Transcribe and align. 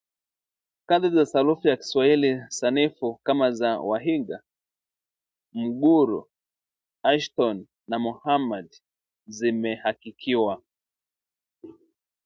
Kazi 0.85 1.09
za 1.09 1.25
sarufi 1.25 1.67
ya 1.67 1.77
Kiswahili 1.77 2.45
Sanifu 2.49 3.15
kama 3.23 3.51
za 3.51 3.79
Waihiga, 3.79 4.41
Mgullu, 5.53 6.29
Ashton 7.03 7.67
na 7.87 7.99
Mohammed 7.99 8.81
zimehakikiwa 9.27 10.63